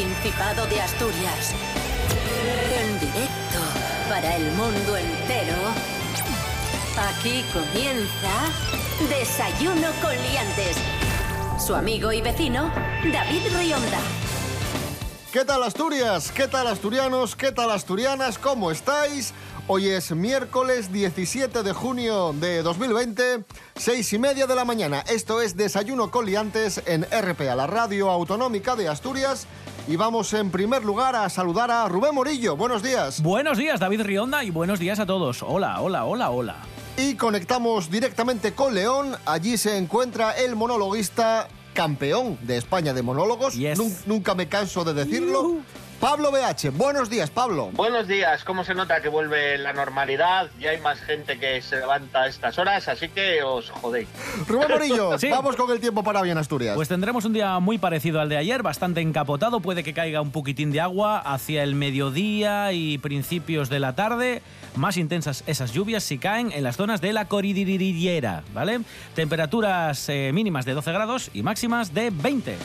[0.00, 1.52] Principado de Asturias.
[2.74, 3.58] En directo
[4.08, 5.58] para el mundo entero.
[6.96, 8.32] Aquí comienza
[9.10, 10.78] Desayuno con Liantes.
[11.58, 12.72] Su amigo y vecino,
[13.12, 13.98] David Rionda.
[15.34, 16.32] ¿Qué tal Asturias?
[16.32, 17.36] ¿Qué tal asturianos?
[17.36, 18.38] ¿Qué tal asturianas?
[18.38, 19.34] ¿Cómo estáis?
[19.68, 23.44] Hoy es miércoles 17 de junio de 2020,
[23.76, 25.04] seis y media de la mañana.
[25.06, 29.46] Esto es Desayuno con Liantes en RPA, la radio autonómica de Asturias.
[29.88, 32.56] Y vamos en primer lugar a saludar a Rubén Morillo.
[32.56, 33.20] Buenos días.
[33.22, 35.42] Buenos días, David Rionda, y buenos días a todos.
[35.42, 36.56] Hola, hola, hola, hola.
[36.96, 39.16] Y conectamos directamente con León.
[39.26, 43.54] Allí se encuentra el monologuista campeón de España de monólogos.
[43.54, 43.78] Yes.
[43.78, 45.56] Nun- nunca me canso de decirlo.
[46.00, 46.70] Pablo BH.
[46.70, 47.68] Buenos días, Pablo.
[47.74, 50.48] Buenos días, ¿cómo se nota que vuelve la normalidad?
[50.58, 54.08] Ya hay más gente que se levanta a estas horas, así que os jodéis.
[54.48, 55.28] Rubén Morillo, Sí.
[55.28, 56.74] vamos con el tiempo para bien Asturias.
[56.74, 60.30] Pues tendremos un día muy parecido al de ayer, bastante encapotado, puede que caiga un
[60.30, 64.40] poquitín de agua hacia el mediodía y principios de la tarde.
[64.76, 68.80] Más intensas esas lluvias si caen en las zonas de la cordillera, ¿vale?
[69.14, 72.56] Temperaturas eh, mínimas de 12 grados y máximas de 20.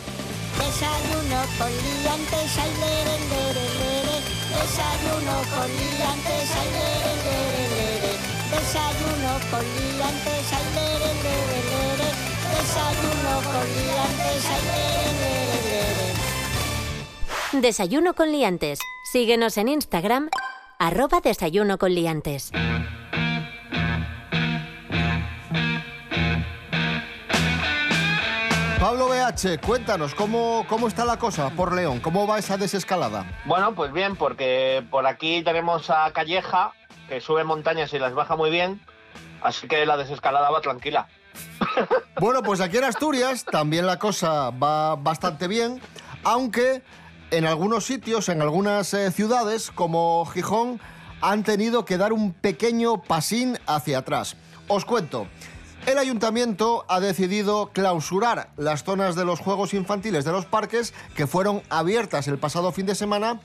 [0.59, 4.17] Desayuno con liantes, ay, lere, lere, lere.
[4.55, 8.11] Desayuno con liantes, ay, lere, lere, lere.
[8.51, 12.09] Desayuno con liantes, ay, lere, lere, lere.
[12.55, 16.07] Desayuno con liantes, ay, lere, lere, lere.
[17.61, 18.79] Desayuno con Liantes.
[19.11, 20.29] Síguenos en Instagram,
[20.77, 22.51] arroba Desayuno con Liantes.
[28.85, 31.99] Pablo BH, cuéntanos, ¿cómo, ¿cómo está la cosa por León?
[32.01, 33.25] ¿Cómo va esa desescalada?
[33.45, 36.71] Bueno, pues bien, porque por aquí tenemos a Calleja,
[37.09, 38.79] que sube montañas y las baja muy bien,
[39.41, 41.07] así que la desescalada va tranquila.
[42.21, 45.81] Bueno, pues aquí en Asturias también la cosa va bastante bien,
[46.23, 46.83] aunque
[47.31, 50.79] en algunos sitios, en algunas eh, ciudades como Gijón,
[51.21, 54.37] han tenido que dar un pequeño pasín hacia atrás.
[54.67, 55.27] Os cuento.
[55.85, 61.27] El ayuntamiento ha decidido clausurar las zonas de los juegos infantiles de los parques que
[61.27, 63.39] fueron abiertas el pasado fin de semana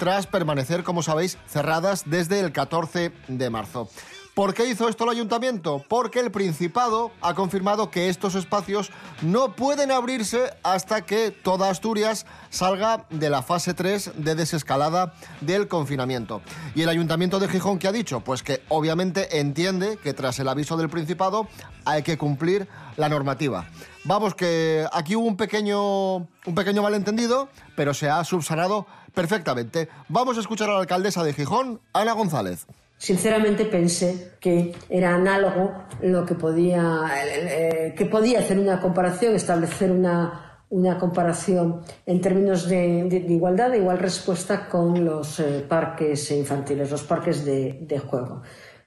[0.00, 3.88] tras permanecer, como sabéis, cerradas desde el 14 de marzo.
[4.34, 5.84] ¿Por qué hizo esto el ayuntamiento?
[5.88, 8.90] Porque el Principado ha confirmado que estos espacios
[9.22, 15.68] no pueden abrirse hasta que toda Asturias salga de la fase 3 de desescalada del
[15.68, 16.42] confinamiento.
[16.74, 18.22] ¿Y el ayuntamiento de Gijón qué ha dicho?
[18.22, 21.46] Pues que obviamente entiende que tras el aviso del Principado
[21.84, 22.66] hay que cumplir
[22.96, 23.68] la normativa.
[24.02, 29.88] Vamos, que aquí hubo un pequeño, un pequeño malentendido, pero se ha subsanado perfectamente.
[30.08, 32.66] Vamos a escuchar a la alcaldesa de Gijón, Ana González.
[33.04, 39.92] Sinceramente pensé que era análogo lo que podía, eh, que podía hacer una comparación, establecer
[39.92, 46.90] una, una comparación en términos de, igualdad, de igual respuesta con los eh, parques infantiles,
[46.90, 48.40] los parques de, de juego.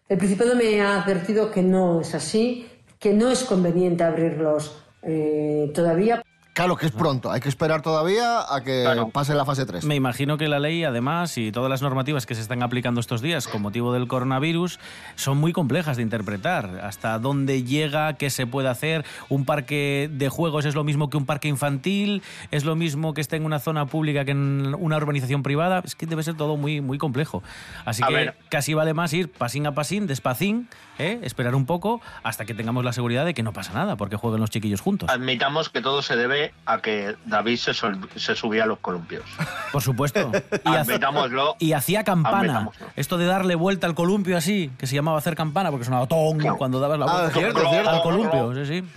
[0.09, 2.67] El Principado me ha advertido que no es así,
[2.97, 6.23] que no es conveniente abrirlos eh, todavía
[6.57, 9.09] Claro que es pronto, hay que esperar todavía a que Claro.
[9.09, 9.85] pase la fase 3.
[9.85, 13.21] Me imagino que la ley, además, y todas las normativas que se están aplicando estos
[13.21, 14.79] días con motivo del coronavirus,
[15.13, 16.79] son muy complejas de interpretar.
[16.81, 19.05] Hasta dónde llega, qué se puede hacer.
[19.29, 23.21] Un parque de juegos es lo mismo que un parque infantil, es lo mismo que
[23.21, 25.83] esté en una zona pública que en una urbanización privada.
[25.85, 27.43] Es que debe ser todo muy, muy complejo.
[27.85, 28.35] Así A que ver.
[28.49, 31.19] casi vale más ir pasín a pasín, despacín, ¿eh?
[31.21, 34.41] esperar un poco hasta que tengamos la seguridad de que no pasa nada, porque jueguen
[34.41, 35.07] los chiquillos juntos.
[35.11, 39.23] Admitamos que todo se debe a que David se, se subía a los columpios.
[39.71, 40.31] Por supuesto.
[40.65, 41.55] Y Admitámoslo.
[41.59, 42.37] Y hacía campana.
[42.39, 42.85] Admitámoslo.
[42.95, 46.37] Esto de darle vuelta al columpio así, que se llamaba hacer campana, porque sonaba ton
[46.37, 46.57] Claro.
[46.57, 47.89] cuando dabas la Ah, vuelta cierto, cierto.
[47.89, 48.53] al columpio.
[48.55, 48.87] Sí, sí.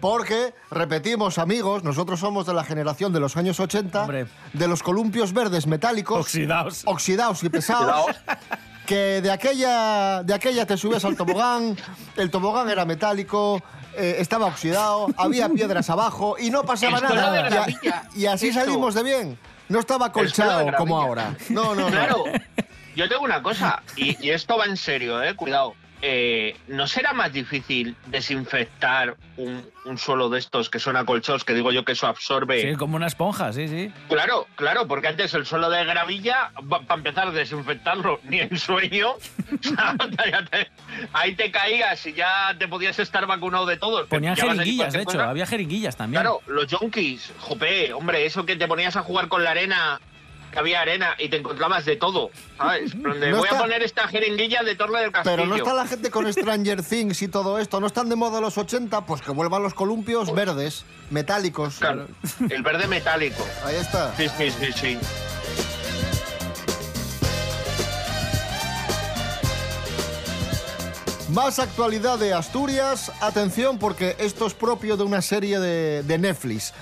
[0.00, 4.26] Porque, repetimos amigos, nosotros somos de la generación de los años 80, Hombre.
[4.52, 6.82] de los columpios verdes metálicos, Oxidados.
[6.84, 8.06] oxidados y pesados.
[8.86, 11.76] Que de aquella, de aquella te subías al tobogán,
[12.16, 13.62] el tobogán era metálico,
[13.96, 17.68] eh, estaba oxidado, había piedras abajo y no pasaba Esto nada.
[17.82, 18.08] Y a-.
[18.14, 18.60] Y, así Esto.
[18.60, 19.38] salimos de bien.
[19.68, 21.36] No estaba colchado como ahora.
[21.48, 21.90] No, no, no.
[21.90, 22.24] Claro,
[22.94, 25.74] yo tengo una cosa, y, y esto va en serio, eh, cuidado.
[26.08, 31.52] Eh, ¿No será más difícil desinfectar un, un suelo de estos que son acolchados, que
[31.52, 32.60] digo yo que eso absorbe?
[32.62, 33.90] Sí, como una esponja, sí, sí.
[34.08, 39.14] Claro, claro, porque antes el suelo de gravilla, para empezar a desinfectarlo, ni en sueño,
[41.12, 44.02] ahí te caías y ya te podías estar vacunado de todo.
[44.04, 45.30] que Ponían jeringuillas, de hecho, cosa.
[45.30, 46.22] había jeringuillas también.
[46.22, 50.00] Claro, los junkies, jope, hombre, eso que te ponías a jugar con la arena
[50.56, 52.90] que había arena y te encontrabas de todo, ¿sabes?
[53.02, 55.36] Donde No voy está- a poner esta jeringuilla de Torre del Castillo.
[55.36, 58.40] Pero no está la gente con Stranger Things y todo esto, no están de moda
[58.40, 61.76] los 80, pues que vuelvan los columpios verdes, metálicos.
[61.78, 62.06] Claro,
[62.48, 63.46] el verde metálico.
[63.66, 64.16] Ahí está.
[64.16, 64.98] Sí, sí, sí, sí.
[71.30, 73.12] Más actualidad de Asturias.
[73.20, 76.72] Atención porque esto es propio de una serie de, de Netflix.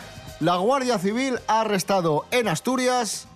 [0.40, 3.26] La Guardia Civil ha arrestado en Asturias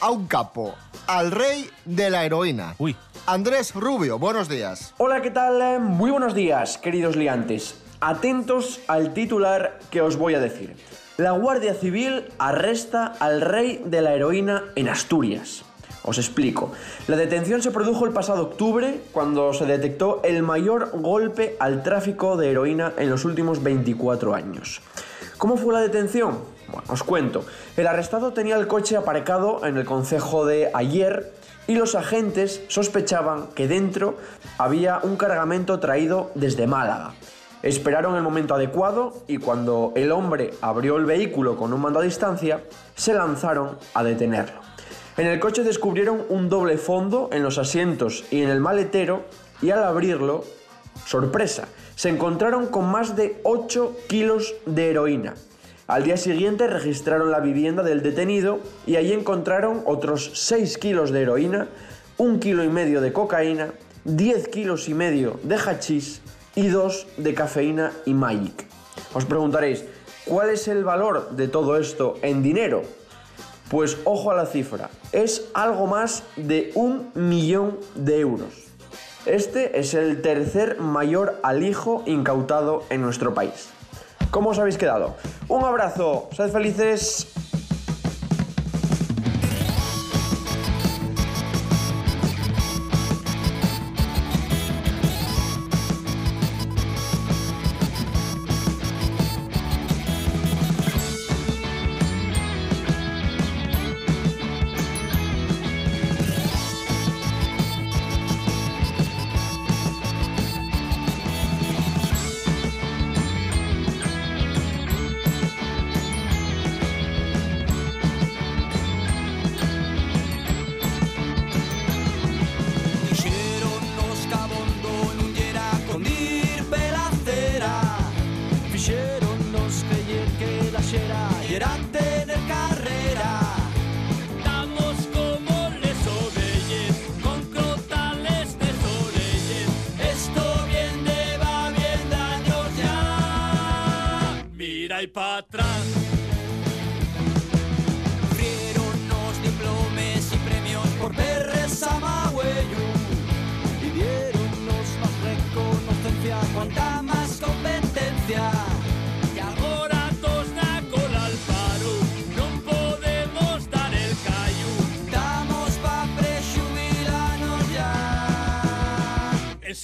[0.00, 0.74] a un capo,
[1.06, 2.74] al rey de la heroína.
[2.78, 2.96] Uy.
[3.26, 4.94] Andrés Rubio, buenos días.
[4.98, 5.80] Hola, ¿qué tal?
[5.80, 7.74] Muy buenos días, queridos liantes.
[8.00, 10.76] Atentos al titular que os voy a decir.
[11.16, 15.64] La Guardia Civil arresta al rey de la heroína en Asturias.
[16.04, 16.72] Os explico.
[17.06, 22.36] La detención se produjo el pasado octubre cuando se detectó el mayor golpe al tráfico
[22.36, 24.80] de heroína en los últimos 24 años.
[25.36, 26.38] ¿Cómo fue la detención?
[26.68, 27.44] Bueno, os cuento.
[27.76, 31.32] El arrestado tenía el coche aparcado en el concejo de Ayer
[31.66, 34.16] y los agentes sospechaban que dentro
[34.58, 37.12] había un cargamento traído desde Málaga.
[37.62, 42.02] Esperaron el momento adecuado y cuando el hombre abrió el vehículo con un mando a
[42.02, 42.62] distancia,
[42.94, 44.60] se lanzaron a detenerlo.
[45.16, 49.24] En el coche descubrieron un doble fondo en los asientos y en el maletero
[49.60, 50.44] y al abrirlo,
[51.04, 51.66] sorpresa,
[51.96, 55.34] se encontraron con más de 8 kilos de heroína.
[55.88, 61.22] Al día siguiente registraron la vivienda del detenido y allí encontraron otros 6 kilos de
[61.22, 61.68] heroína,
[62.18, 63.70] un kilo y medio de cocaína,
[64.04, 66.20] 10 kilos y medio de hachís
[66.54, 68.66] y 2 de cafeína y Magic.
[69.14, 69.86] Os preguntaréis,
[70.26, 72.82] ¿cuál es el valor de todo esto en dinero?
[73.70, 78.66] Pues ojo a la cifra, es algo más de un millón de euros.
[79.24, 83.70] Este es el tercer mayor alijo incautado en nuestro país.
[84.30, 85.16] ¿Cómo os habéis quedado?
[85.48, 87.47] Un abrazo, sed felices.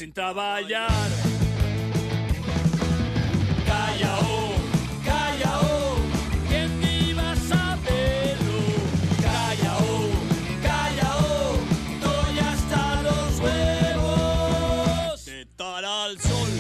[0.04, 1.08] Sin traballar.
[3.66, 4.52] Calla, oh,
[5.02, 5.96] calla, oh,
[6.46, 8.58] ¿quién iba a saberlo?
[9.22, 10.10] Calla, oh,
[10.62, 11.56] calla, oh,
[11.94, 16.50] estoy hasta los huevos al sol.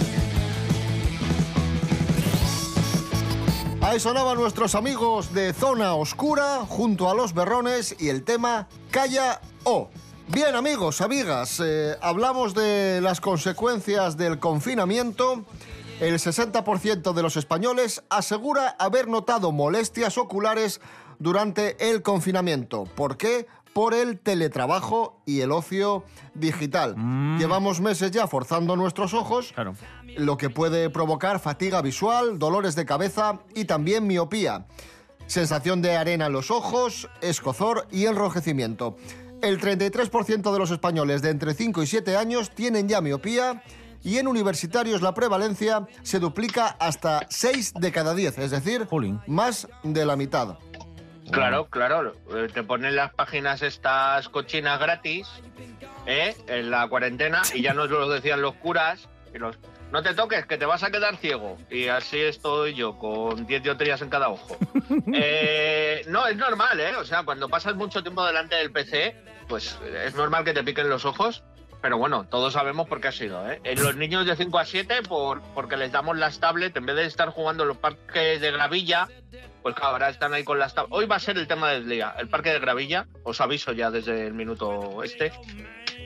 [3.82, 9.42] Ahí sonaban nuestros amigos de Zona Oscura junto a los berrones y el tema Calla
[9.64, 9.90] O.
[10.28, 15.44] Bien amigos, amigas, eh, hablamos de las consecuencias del confinamiento.
[16.00, 20.80] El 60% de los españoles asegura haber notado molestias oculares
[21.18, 22.84] durante el confinamiento.
[22.84, 23.46] ¿Por qué?
[23.74, 26.04] Por el teletrabajo y el ocio
[26.34, 26.96] digital.
[27.38, 29.74] Llevamos meses ya forzando nuestros ojos Claro.
[30.16, 34.66] lo que puede provocar fatiga visual, dolores de cabeza y también miopía.
[35.26, 38.96] Sensación de arena en los ojos, escozor y enrojecimiento.
[39.42, 43.62] El 33% de los españoles de entre 5 y 7 años tienen ya miopía
[44.02, 49.20] y en universitarios la prevalencia se duplica hasta 6 de cada 10, es decir, Jolín.
[49.26, 50.58] más de la mitad.
[51.30, 52.14] Claro, claro.
[52.34, 55.26] eh, Te ponen las páginas estas cochinas gratis,
[56.06, 56.36] ¿eh?
[56.46, 59.08] En la cuarentena y ya nos lo decían los curas.
[59.34, 59.56] Y los,
[59.94, 61.56] no te toques, que te vas a quedar ciego.
[61.70, 64.56] Y así estoy yo, con 10 dioptrías en cada ojo.
[65.16, 66.96] Eh, no, es normal, ¿eh?
[66.96, 69.14] O sea, cuando pasas mucho tiempo delante del PC,
[69.48, 71.44] pues es normal que te piquen los ojos.
[71.80, 73.48] pero bueno, todos sabemos por qué ha sido.
[73.48, 73.60] ¿eh?
[73.62, 76.96] En los niños de 5 a 7, por, porque les damos las tablets, en vez
[76.96, 79.08] de estar jugando en los parques de gravilla,
[79.62, 80.96] pues ahora están ahí con las tablets.
[80.96, 83.92] Hoy va a ser el tema del día, el parque de gravilla, os aviso ya
[83.92, 85.32] desde el minuto este.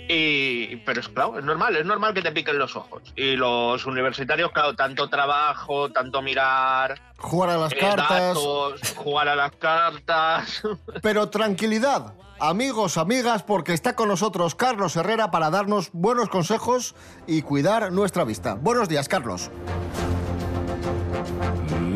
[0.08, 3.02] Y, pero es claro, es normal, es normal que te piquen los ojos.
[3.14, 8.08] Y los universitarios, claro, tanto trabajo, tanto mirar, Jugar a las eh, cartas.
[8.08, 10.62] datos, jugar a las cartas.
[11.02, 16.94] Pero tranquilidad, amigos, amigas, porque está con nosotros Carlos Herrera para darnos buenos consejos
[17.26, 18.54] y cuidar nuestra vista.
[18.54, 19.50] Buenos días, Carlos.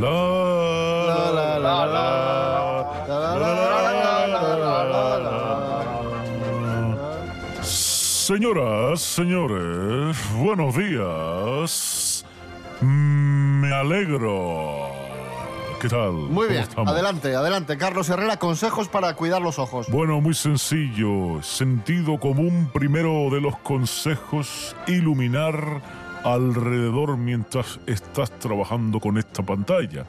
[0.00, 2.41] La, La, la, la, la, la,
[8.22, 12.24] Señoras, señores, buenos días.
[12.80, 14.92] Me alegro.
[15.80, 16.12] ¿Qué tal?
[16.12, 16.92] Muy ¿Cómo bien, estamos?
[16.92, 17.76] adelante, adelante.
[17.76, 19.88] Carlos Herrera, consejos para cuidar los ojos.
[19.90, 21.42] Bueno, muy sencillo.
[21.42, 25.82] Sentido común primero de los consejos, iluminar
[26.22, 30.06] alrededor mientras estás trabajando con esta pantalla.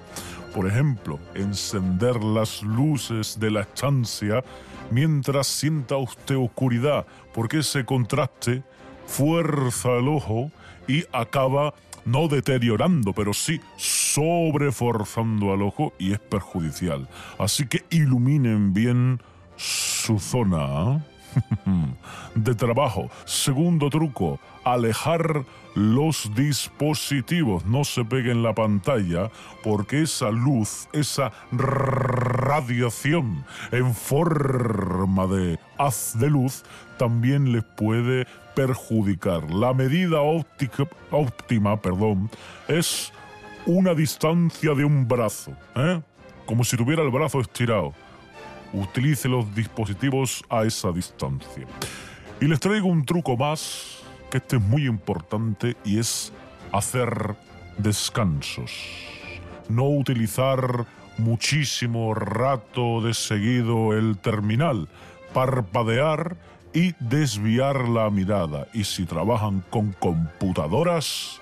[0.53, 4.43] Por ejemplo, encender las luces de la estancia
[4.91, 8.63] mientras sienta usted oscuridad, porque ese contraste
[9.05, 10.51] fuerza el ojo
[10.87, 11.73] y acaba
[12.05, 17.07] no deteriorando, pero sí sobreforzando al ojo y es perjudicial.
[17.37, 19.21] Así que iluminen bien
[19.55, 21.05] su zona
[22.35, 23.09] de trabajo.
[23.25, 25.43] Segundo truco, alejar
[25.75, 27.65] los dispositivos.
[27.65, 29.29] No se peguen la pantalla
[29.63, 36.63] porque esa luz, esa radiación en forma de haz de luz
[36.97, 39.49] también les puede perjudicar.
[39.51, 42.29] La medida óptica- óptima perdón,
[42.67, 43.11] es
[43.65, 46.01] una distancia de un brazo, ¿eh?
[46.45, 47.93] como si tuviera el brazo estirado
[48.73, 51.65] utilice los dispositivos a esa distancia.
[52.41, 53.99] Y les traigo un truco más,
[54.29, 56.33] que este es muy importante, y es
[56.71, 57.35] hacer
[57.77, 58.71] descansos.
[59.69, 60.85] No utilizar
[61.17, 64.89] muchísimo rato de seguido el terminal,
[65.33, 66.37] parpadear
[66.73, 68.67] y desviar la mirada.
[68.73, 71.39] Y si trabajan con computadoras,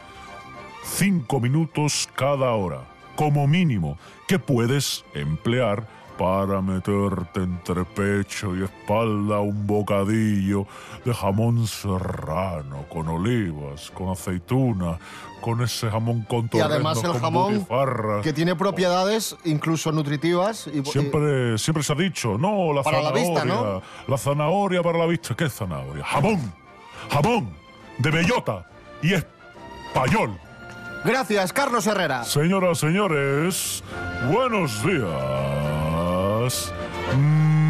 [0.83, 2.81] cinco minutos cada hora,
[3.15, 3.97] como mínimo,
[4.27, 5.87] que puedes emplear
[6.21, 10.67] para meterte entre pecho y espalda un bocadillo
[11.03, 14.99] de jamón serrano, con olivas, con aceituna,
[15.41, 18.21] con ese jamón con Y además el jamón butifarra.
[18.21, 20.67] que tiene propiedades incluso nutritivas.
[20.71, 23.31] Y, Siempre, siempre se ha dicho, no, la Para la zanahoria.
[23.31, 23.81] vista, ¿no?
[24.07, 25.33] La zanahoria para la vista.
[25.35, 26.03] ¿Qué zanahoria?
[26.05, 26.53] Jamón.
[27.09, 27.49] Jamón.
[27.97, 28.69] De bellota.
[29.01, 30.37] Y español.
[31.03, 32.23] Gracias, Carlos Herrera.
[32.25, 33.83] Señoras, señores,
[34.31, 35.70] buenos días.
[37.15, 37.61] Mm,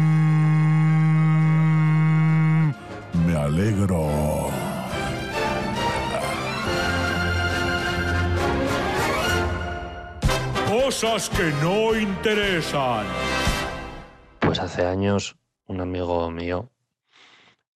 [3.26, 4.50] me alegro.
[10.68, 13.06] Cosas que no interesan.
[14.40, 15.36] Pues hace años
[15.66, 16.70] un amigo mío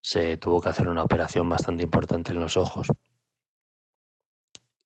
[0.01, 2.89] se tuvo que hacer una operación bastante importante en los ojos.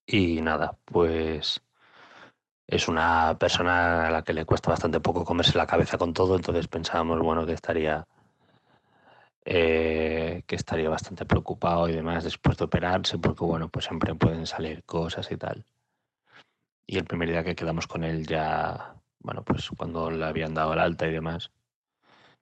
[0.07, 1.61] Y nada, pues
[2.69, 6.37] es una persona a la que le cuesta bastante poco comerse la cabeza con todo,
[6.37, 8.07] entonces pensábamos, bueno, que estaría
[9.47, 14.47] eh, que estaría bastante preocupado y demás después de operarse, porque bueno, pues siempre pueden
[14.47, 15.65] salir cosas y tal.
[16.87, 20.75] Y el primer día que quedamos con él ya, bueno, pues cuando le habían dado
[20.75, 21.51] el alta y demás,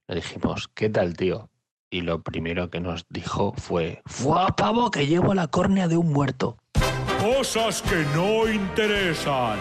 [0.08, 1.48] le dijimos, ¿qué tal, tío?
[1.88, 6.12] Y lo primero que nos dijo fue, ¡Fua, pavo, que llevo la córnea de un
[6.12, 6.58] muerto!
[7.20, 9.58] Cosas que no interesan.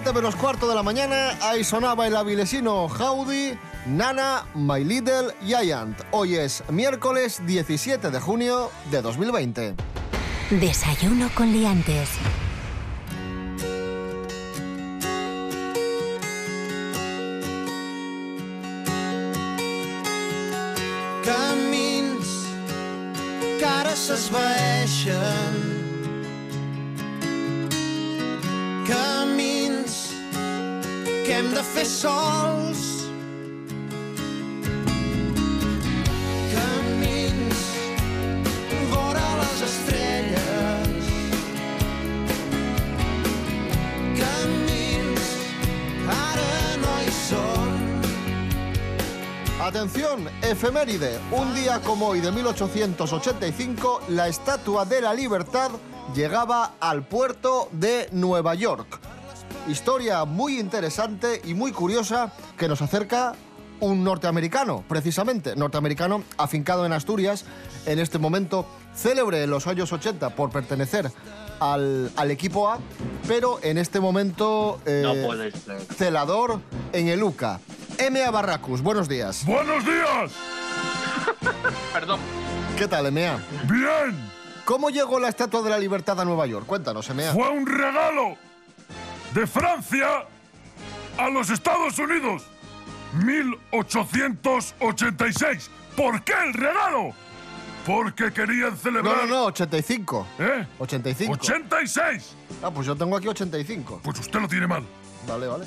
[0.00, 5.98] 7 menos cuarto de la mañana, ahí sonaba el avilesino Howdy, Nana, My Little Giant.
[6.12, 9.74] Hoy es miércoles 17 de junio de 2020.
[10.50, 12.10] Desayuno con liantes.
[49.82, 51.20] Atención, efeméride.
[51.30, 55.70] Un día como hoy de 1885, la Estatua de la Libertad
[56.16, 58.98] llegaba al puerto de Nueva York.
[59.68, 63.36] Historia muy interesante y muy curiosa que nos acerca
[63.78, 67.44] un norteamericano, precisamente, norteamericano afincado en Asturias,
[67.86, 68.66] en este momento
[68.96, 71.08] célebre en los años 80 por pertenecer
[71.60, 72.80] al, al equipo A,
[73.28, 75.80] pero en este momento eh, No puede ser.
[75.96, 76.58] celador
[76.92, 77.60] en el UCA.
[77.98, 78.30] M.A.
[78.30, 79.44] Barracus, buenos días.
[79.44, 80.32] ¡Buenos días!
[81.92, 82.20] Perdón.
[82.76, 83.38] ¿Qué tal, M.A.?
[83.70, 84.16] ¡Bien!
[84.64, 86.66] ¿Cómo llegó la Estatua de la Libertad a Nueva York?
[86.66, 87.32] Cuéntanos, M.A.
[87.32, 88.36] Fue un regalo
[89.34, 90.24] de Francia
[91.16, 92.42] a los Estados Unidos.
[93.24, 95.70] 1886.
[95.96, 97.12] ¿Por qué el regalo?
[97.86, 99.16] Porque querían No, celebrar...
[99.26, 100.26] no, no, 85.
[100.38, 100.66] ¿Eh?
[100.78, 101.32] 85.
[101.32, 102.34] 86.
[102.62, 104.00] Ah, pues yo tengo aquí 85.
[104.04, 104.84] Pues usted lo tiene mal.
[105.26, 105.64] Vale, vale.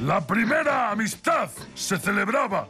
[0.00, 2.66] La primera amistad se celebraba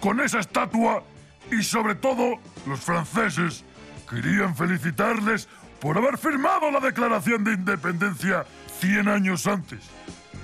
[0.00, 1.02] con esa estatua
[1.50, 2.36] y sobre todo
[2.66, 3.64] los franceses
[4.08, 5.48] querían felicitarles
[5.80, 8.44] por haber firmado la Declaración de Independencia
[8.78, 9.80] 100 años antes.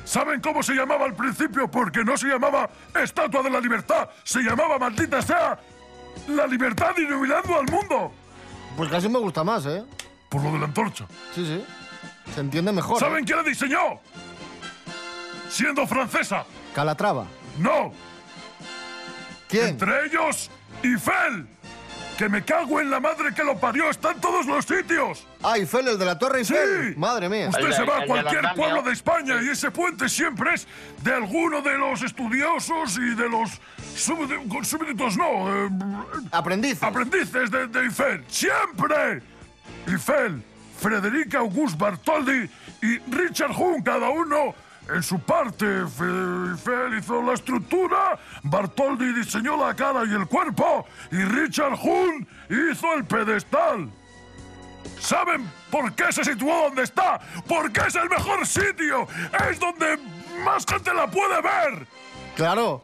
[0.04, 1.70] ¿Saben cómo se llamaba al principio?
[1.70, 2.68] Porque no se llamaba
[3.00, 5.58] Estatua de la Libertad, se llamaba, maldita sea,
[6.28, 8.12] la libertad iluminando al mundo.
[8.76, 9.84] Pues casi me gusta más, ¿eh?
[10.28, 11.06] Por lo de la antorcha.
[11.32, 11.64] Sí, sí.
[12.34, 12.98] Se entiende mejor.
[12.98, 13.24] ¿Saben ¿eh?
[13.24, 14.00] quién la diseñó?
[15.54, 16.44] Siendo francesa.
[16.74, 17.26] Calatrava.
[17.58, 17.92] No,
[19.48, 19.68] ¿Quién?
[19.68, 20.50] Entre ellos,
[20.82, 21.46] Eiffel.
[22.18, 23.88] Que me cago en la madre que lo parió.
[23.90, 25.24] Está en todos los sitios.
[25.42, 26.92] Ah, Eiffel, el de la Torre Eiffel.
[26.94, 26.98] Sí.
[26.98, 27.48] Madre mía.
[27.50, 30.66] Usted El se va el a cualquier pueblo de España y ese puente siempre es
[31.02, 33.50] de alguno de los estudiosos y de los
[33.96, 35.70] súbdi- súbditos, no, eh,
[36.32, 36.82] Aprendiz.
[36.82, 38.24] aprendices de, de Eiffel.
[38.28, 39.20] ¡Siempre!
[39.88, 40.42] Eiffel,
[40.80, 42.48] Frederica Auguste Bartholdi
[42.82, 44.54] y Richard Hunt, cada uno
[44.88, 45.64] en su parte.
[45.86, 52.28] Fe- Eiffel hizo la estructura, Bartholdi diseñó la cara y el cuerpo, y Richard Hunt
[52.50, 53.90] hizo el pedestal.
[55.00, 57.20] ¿Saben por qué se situó donde está?
[57.48, 59.06] Porque es el mejor sitio.
[59.50, 59.98] Es donde
[60.44, 61.86] más gente la puede ver.
[62.36, 62.82] Claro.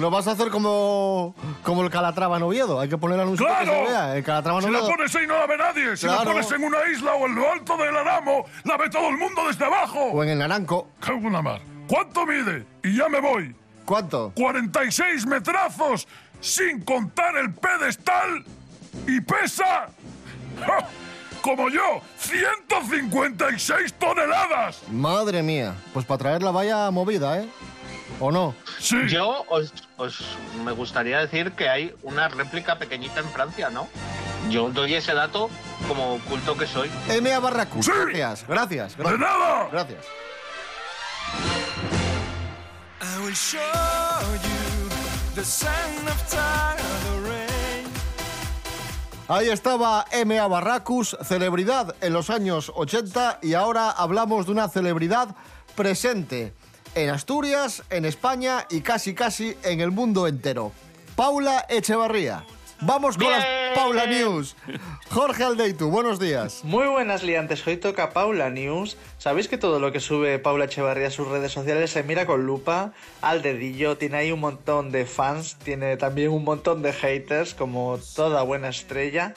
[0.00, 2.80] Lo vas a hacer como, como el Calatrava en Oviedo.
[2.80, 3.66] Hay que sitio que ¡Claro!
[3.66, 4.16] se vea.
[4.16, 5.94] El Calatrava Si la pones ahí no la ve nadie.
[5.94, 9.10] Si la pones en una isla o en lo alto del Aramo, la ve todo
[9.10, 10.00] el mundo desde abajo.
[10.04, 10.88] O en el Naranco.
[11.06, 11.60] En la mar.
[11.86, 12.64] ¿Cuánto mide?
[12.82, 13.54] Y ya me voy.
[13.84, 14.32] ¿Cuánto?
[14.36, 16.08] 46 metrazos,
[16.40, 18.42] sin contar el pedestal.
[19.06, 19.90] Y pesa...
[20.64, 20.88] ¡ja!
[21.42, 24.80] Como yo, 156 toneladas.
[24.90, 25.74] Madre mía.
[25.92, 27.48] Pues para traerla vaya movida, ¿eh?
[28.18, 28.54] ¿O no?
[28.78, 28.96] Sí.
[29.08, 30.24] Yo os, os-
[30.64, 33.88] me gustaría decir que hay una réplica pequeñita en Francia, ¿no?
[34.50, 35.48] Yo doy ese dato
[35.88, 36.90] como culto que soy.
[37.08, 37.38] M.A.
[37.38, 37.86] Barracus.
[37.86, 37.92] Sí.
[37.92, 38.96] Gracias, gracias.
[38.96, 39.20] ¡De gracias.
[39.20, 39.68] nada!
[39.70, 40.04] Gracias.
[43.02, 43.60] I will show
[44.42, 44.88] you
[45.34, 47.86] the sign of time, the rain.
[49.28, 50.46] Ahí estaba M.A.
[50.46, 55.34] Barracus, celebridad en los años 80 y ahora hablamos de una celebridad
[55.76, 56.52] presente
[56.94, 60.72] en Asturias, en España y casi casi en el mundo entero.
[61.16, 62.44] Paula Echevarría.
[62.82, 63.44] Vamos con las.
[63.74, 64.56] Paula News.
[65.10, 66.64] Jorge Aldeitu, buenos días.
[66.64, 68.96] Muy buenas liantes, hoy toca Paula News.
[69.18, 72.46] ¿Sabéis que todo lo que sube Paula Echevarría a sus redes sociales se mira con
[72.46, 73.98] lupa al dedillo?
[73.98, 78.68] Tiene ahí un montón de fans, tiene también un montón de haters, como toda buena
[78.68, 79.34] estrella.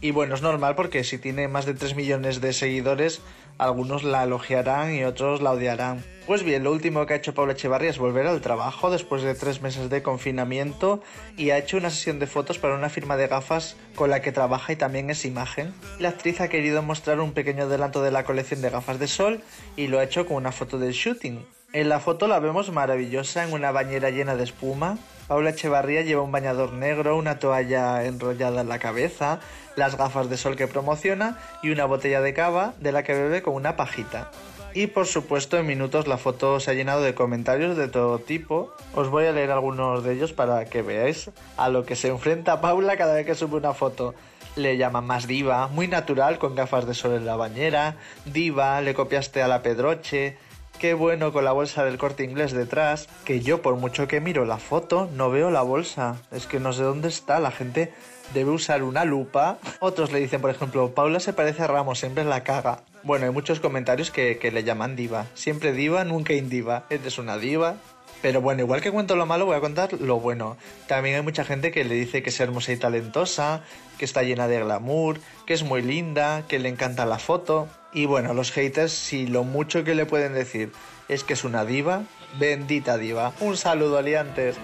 [0.00, 3.22] Y bueno, es normal porque si tiene más de 3 millones de seguidores,
[3.58, 6.04] algunos la elogiarán y otros la odiarán.
[6.26, 9.34] Pues bien, lo último que ha hecho Paula Echevarría es volver al trabajo después de
[9.34, 11.00] tres meses de confinamiento
[11.36, 14.32] y ha hecho una sesión de fotos para una firma de gafas con la que
[14.32, 15.72] trabaja y también es imagen.
[16.00, 19.40] La actriz ha querido mostrar un pequeño adelanto de la colección de gafas de sol
[19.76, 21.46] y lo ha hecho con una foto del shooting.
[21.72, 24.98] En la foto la vemos maravillosa en una bañera llena de espuma.
[25.26, 29.40] Paula Echevarría lleva un bañador negro, una toalla enrollada en la cabeza,
[29.74, 33.42] las gafas de sol que promociona y una botella de cava de la que bebe
[33.42, 34.30] con una pajita.
[34.72, 38.72] Y por supuesto, en minutos la foto se ha llenado de comentarios de todo tipo.
[38.94, 42.60] Os voy a leer algunos de ellos para que veáis a lo que se enfrenta
[42.60, 44.14] Paula cada vez que sube una foto.
[44.54, 48.94] Le llaman más diva, muy natural con gafas de sol en la bañera, diva, le
[48.94, 50.38] copiaste a la Pedroche,
[50.76, 54.44] qué bueno con la bolsa del corte inglés detrás, que yo por mucho que miro
[54.44, 57.92] la foto no veo la bolsa, es que no sé dónde está, la gente
[58.34, 59.58] debe usar una lupa.
[59.80, 62.80] Otros le dicen, por ejemplo, Paula se parece a Ramos, siempre la caga.
[63.02, 67.38] Bueno, hay muchos comentarios que, que le llaman diva, siempre diva, nunca indiva, eres una
[67.38, 67.76] diva.
[68.22, 70.56] Pero bueno, igual que cuento lo malo, voy a contar lo bueno.
[70.86, 73.62] También hay mucha gente que le dice que es hermosa y talentosa,
[73.98, 77.68] que está llena de glamour, que es muy linda, que le encanta la foto.
[77.92, 80.72] Y bueno, los haters, si lo mucho que le pueden decir
[81.08, 82.02] es que es una diva,
[82.38, 83.32] bendita diva.
[83.40, 84.56] Un saludo, aliantes.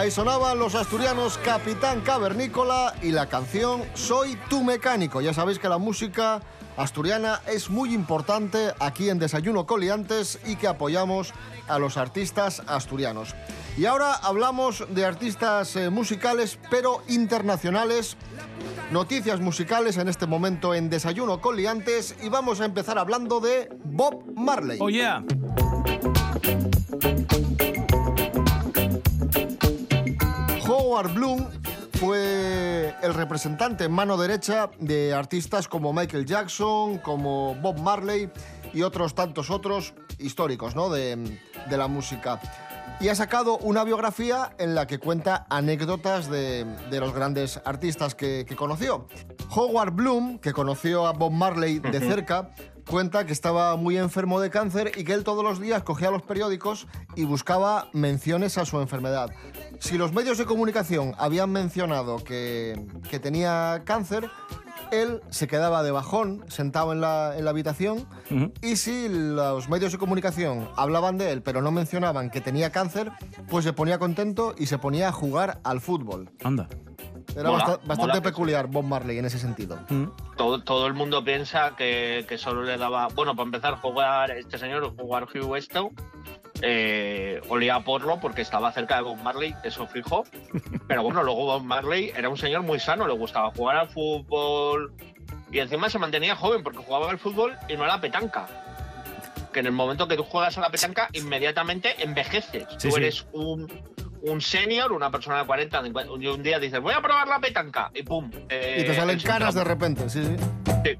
[0.00, 5.20] Ahí sonaban los asturianos Capitán Cavernícola y la canción Soy tu mecánico.
[5.20, 6.40] Ya sabéis que la música
[6.78, 11.34] asturiana es muy importante aquí en Desayuno Coliantes y que apoyamos
[11.68, 13.34] a los artistas asturianos.
[13.76, 18.16] Y ahora hablamos de artistas eh, musicales, pero internacionales.
[18.92, 24.24] Noticias musicales en este momento en Desayuno Coliantes y vamos a empezar hablando de Bob
[24.34, 24.78] Marley.
[24.80, 25.22] Oh yeah.
[30.90, 31.46] Howard Bloom
[32.00, 38.28] fue el representante en mano derecha de artistas como Michael Jackson, como Bob Marley
[38.74, 40.90] y otros tantos otros históricos ¿no?
[40.90, 42.40] de, de la música.
[42.98, 48.16] Y ha sacado una biografía en la que cuenta anécdotas de, de los grandes artistas
[48.16, 49.06] que, que conoció.
[49.54, 52.50] Howard Bloom, que conoció a Bob Marley de cerca,
[52.90, 56.22] cuenta que estaba muy enfermo de cáncer y que él todos los días cogía los
[56.22, 59.30] periódicos y buscaba menciones a su enfermedad.
[59.78, 64.28] Si los medios de comunicación habían mencionado que, que tenía cáncer,
[64.90, 68.06] él se quedaba de bajón, sentado en la, en la habitación,
[68.60, 73.12] y si los medios de comunicación hablaban de él, pero no mencionaban que tenía cáncer,
[73.48, 76.30] pues se ponía contento y se ponía a jugar al fútbol.
[76.42, 76.68] Anda.
[77.36, 79.78] Era Mola, bastante mola peculiar Bob Marley en ese sentido.
[80.36, 83.08] Todo, todo el mundo piensa que, que solo le daba.
[83.08, 85.90] Bueno, para empezar, jugar este señor, jugar Hugh Weston,
[86.62, 90.24] eh, olía a porro porque estaba cerca de Bob Marley, eso fijo.
[90.88, 94.92] Pero bueno, luego Bob Marley era un señor muy sano, le gustaba jugar al fútbol
[95.50, 98.46] y encima se mantenía joven porque jugaba al fútbol y no a la petanca.
[99.52, 102.66] Que en el momento que tú juegas a la petanca, inmediatamente envejeces.
[102.78, 103.00] Sí, tú sí.
[103.00, 103.66] eres un,
[104.22, 107.38] un senior, una persona de 40, 50, y un día dices, voy a probar la
[107.40, 108.30] petanca y pum.
[108.48, 110.36] eh, y te salen canas de repente, sí, sí.
[110.84, 110.96] Sí.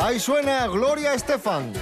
[0.00, 1.72] Ahí suena Gloria Estefan.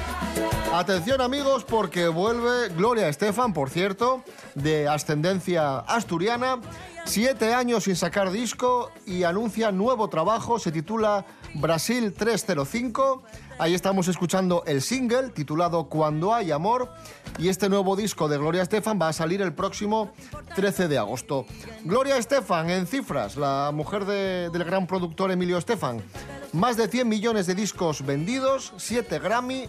[0.73, 4.25] Atención amigos porque vuelve Gloria Estefan, por cierto,
[4.55, 6.59] de ascendencia asturiana,
[7.07, 13.23] siete años sin sacar disco y anuncia nuevo trabajo, se titula Brasil 305.
[13.59, 16.91] Ahí estamos escuchando el single titulado Cuando hay amor
[17.39, 20.13] y este nuevo disco de Gloria Estefan va a salir el próximo
[20.55, 21.47] 13 de agosto.
[21.85, 26.03] Gloria Estefan en cifras, la mujer de- del gran productor Emilio Estefan.
[26.53, 29.69] Más de 100 millones de discos vendidos, 7 Grammy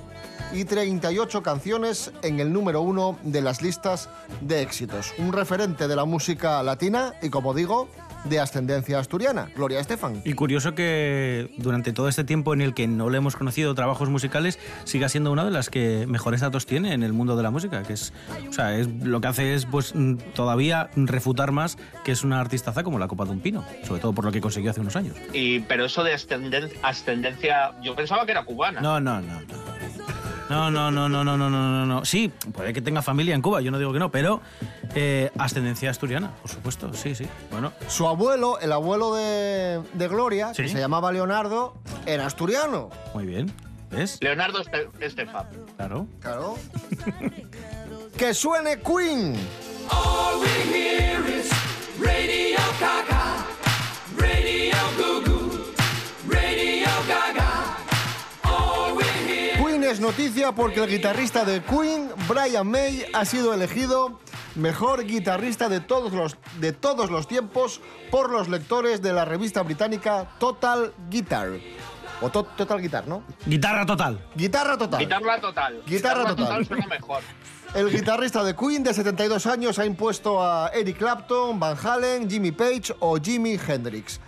[0.54, 4.10] y 38 canciones en el número uno de las listas
[4.42, 5.14] de éxitos.
[5.18, 7.90] Un referente de la música latina y, como digo,
[8.30, 10.22] de ascendencia asturiana, Gloria Estefan.
[10.26, 14.10] Y curioso que durante todo este tiempo en el que no le hemos conocido trabajos
[14.10, 17.52] musicales, siga siendo una de las que mejores datos tiene en el mundo de la
[17.52, 18.14] música, que es,
[18.50, 22.40] o sea, es, lo que hace es pues mm, todavía refutar más que es una
[22.40, 24.96] artistaza como la Copa de un Pino, sobre todo por lo que consiguió hace unos
[24.96, 25.16] años.
[25.34, 28.82] Y, pero eso de ascenden- ascendencia, yo pensaba que era cubana.
[28.82, 29.67] No, no, no, no.
[30.50, 31.86] No, no, no, no, no, no, no, no.
[31.86, 32.06] no.
[32.06, 34.42] Sí, puede que tenga familia en Cuba, yo no digo que no, pero
[34.96, 37.28] eh, ascendencia asturiana, por supuesto, sí, sí.
[37.52, 37.74] Bueno.
[37.88, 42.90] Su abuelo, el abuelo de, Gloria, que se llamaba Leonardo, era asturiano.
[43.14, 43.52] Muy bien,
[43.92, 44.18] ¿ves?
[44.22, 44.62] Leonardo
[45.00, 45.48] Estefan.
[45.76, 46.08] Claro.
[46.22, 46.58] Claro.
[48.18, 49.36] que suene Queen.
[49.92, 51.50] All we hear is
[52.00, 53.46] radio Gaga,
[54.18, 55.74] radio Goo Goo,
[56.28, 57.37] radio Gaga
[59.90, 64.20] es noticia porque el guitarrista de Queen, Brian May, ha sido elegido
[64.56, 67.80] mejor guitarrista de todos los, de todos los tiempos
[68.12, 71.50] por los lectores de la revista británica Total Guitar.
[72.22, 73.24] O To- Total Guitar, ¿no?
[73.46, 74.20] Guitarra total.
[74.36, 75.00] Guitarra total.
[75.00, 75.84] Guitarra total.
[75.86, 76.66] Guitarra total.
[76.66, 77.22] suena mejor.
[77.76, 82.52] El guitarrista de Queen de 72 años ha impuesto a Eric Clapton, Van Halen, Jimmy
[82.52, 84.20] Page o Jimi Hendrix.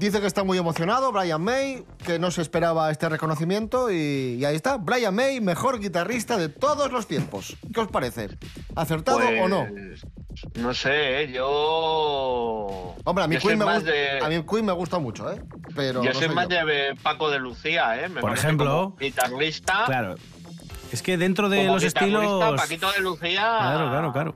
[0.00, 4.44] Dice que está muy emocionado, Brian May, que no se esperaba este reconocimiento y, y
[4.46, 4.78] ahí está.
[4.78, 7.54] Brian May, mejor guitarrista de todos los tiempos.
[7.74, 8.30] ¿Qué os parece?
[8.74, 9.66] ¿Acertado o no?
[9.68, 10.06] Pues,
[10.54, 11.32] No sé, ¿eh?
[11.32, 12.94] yo.
[13.04, 14.20] Hombre, a mí, yo Queen me, más gusta, de.
[14.24, 15.42] a mí Queen me gusta mucho, ¿eh?
[15.76, 16.64] Pero yo no soy más yo.
[16.64, 18.08] de Paco de Lucía, ¿eh?
[18.08, 18.96] Me Por parece ejemplo.
[18.98, 19.84] Guitarrista.
[19.84, 20.14] Claro.
[20.92, 22.56] Es que dentro de como los estilos.
[22.56, 23.42] Paquito de Lucía.
[23.60, 24.34] Claro, claro, claro.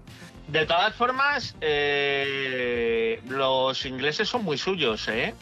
[0.49, 5.35] De todas formas, eh, los ingleses son muy suyos, ¿eh?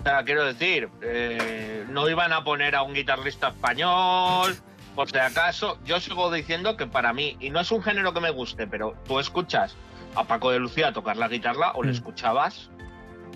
[0.00, 4.56] O sea, quiero decir, eh, no iban a poner a un guitarrista español,
[4.94, 5.78] por si acaso.
[5.84, 8.94] Yo sigo diciendo que para mí, y no es un género que me guste, pero
[9.06, 9.74] tú escuchas
[10.16, 12.70] a Paco de Lucía tocar la guitarra o le escuchabas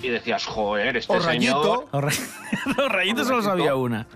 [0.02, 1.86] y decías, joder, este O señor...
[1.92, 4.06] Los ray- los rayitos solo sabía una.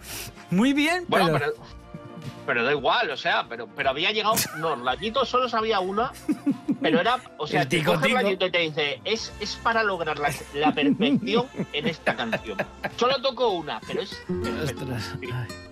[0.50, 1.38] Muy bien, Bueno, pero.
[1.38, 1.54] pero,
[2.46, 4.34] pero da igual, o sea, pero, pero había llegado.
[4.58, 6.12] No, Rayito solo sabía una,
[6.80, 7.18] pero era.
[7.38, 8.20] O sea, El te tico, tico.
[8.30, 12.58] Y te dice: es, es para lograr la, la perfección en esta canción.
[12.96, 14.16] Solo toco una, pero es.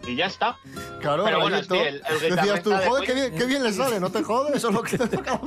[0.06, 0.56] Y, y ya está.
[1.00, 3.30] Claro, Pero bueno, sí, el- el Decías tú, joder, qué Queen".
[3.30, 5.40] bien, qué bien le sale, no te jodes, eso es lo que te toca.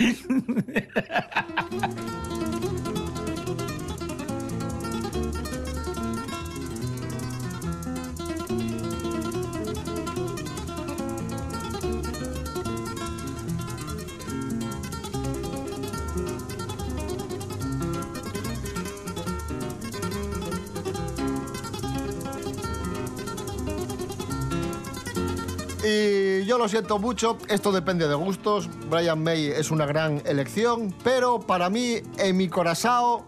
[26.47, 28.69] Yo lo siento mucho, esto depende de gustos.
[28.89, 33.21] Brian May es una gran elección, pero para mí, en mi corazón,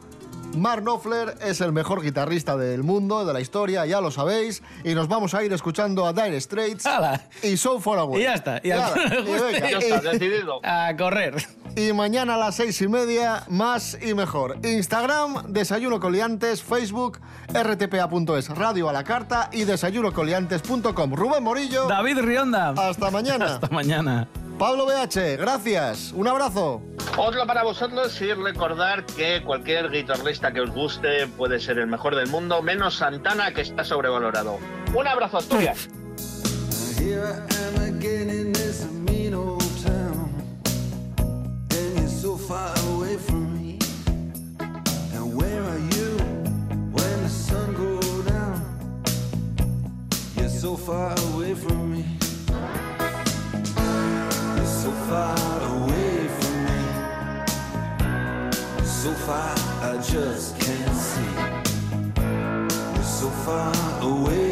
[0.55, 4.63] Mark Knopfler es el mejor guitarrista del mundo, de la historia, ya lo sabéis.
[4.83, 7.23] Y nos vamos a ir escuchando a Dire Straits ¡Hala!
[7.43, 8.21] y So Far Away.
[8.21, 8.59] Y ya está.
[8.63, 10.59] Y, Y al- ala, y venga, Ya está, decidido.
[10.63, 11.35] a correr.
[11.79, 14.57] Y mañana a las seis y media, más y mejor.
[14.65, 17.21] Instagram, Desayuno Coliantes, Facebook,
[17.53, 21.13] rtpa.es, Radio a la Carta y desayunocoliantes.com.
[21.13, 22.71] Rubén Morillo, David Rionda.
[22.71, 23.45] hasta mañana.
[23.55, 24.27] Hasta mañana.
[24.57, 26.11] Pablo BH, gracias.
[26.11, 26.81] Un abrazo.
[27.15, 32.13] Otro para vosotros y recordar que cualquier guitarrista que os guste puede ser el mejor
[32.17, 34.57] del mundo, menos Santana, que está sobrevalorado.
[34.93, 35.87] Un abrazo, Asturias.
[42.29, 43.79] So far away from me.
[45.15, 46.09] And where are you
[46.95, 48.61] when the sun goes down?
[50.37, 52.05] You're so far away from me.
[54.55, 55.37] You're so far
[55.73, 56.81] away from me.
[58.85, 59.55] So far
[59.89, 61.33] I just can't see.
[62.93, 64.48] You're so far away